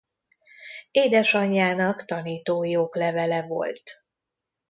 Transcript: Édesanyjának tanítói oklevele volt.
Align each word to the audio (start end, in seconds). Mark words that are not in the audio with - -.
Édesanyjának 0.91 2.05
tanítói 2.05 2.77
oklevele 2.77 3.47
volt. 3.47 4.03